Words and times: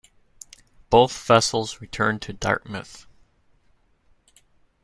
Both 0.89 1.27
vessels 1.27 1.79
returned 1.79 2.23
to 2.23 2.33
Dartmouth. 2.33 3.05